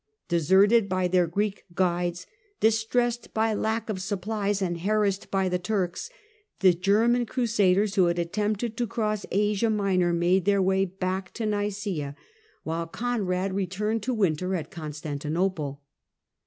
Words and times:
Deserted 0.27 0.89
by 0.89 1.07
their 1.07 1.27
Greek 1.27 1.63
guides, 1.75 2.25
dis 2.59 2.83
tressed 2.85 3.35
by 3.35 3.53
lack 3.53 3.87
of 3.87 4.01
supplies, 4.01 4.59
and 4.59 4.81
harassed 4.81 5.29
by 5.29 5.47
the 5.47 5.59
Turks, 5.59 6.09
the 6.61 6.73
German 6.73 7.27
Crusaders, 7.27 7.93
who 7.93 8.05
had 8.05 8.17
attempted 8.17 8.75
to 8.77 8.87
cross 8.87 9.27
Asia 9.29 9.69
Minor, 9.69 10.11
made 10.11 10.45
their 10.45 10.59
way 10.59 10.85
back 10.85 11.29
to 11.35 11.45
Nic?ea, 11.45 12.13
while 12.63 12.87
Conrad 12.87 13.53
returned 13.53 14.01
to 14.01 14.13
winter 14.15 14.55
at 14.55 14.71
Constantinople. 14.71 15.83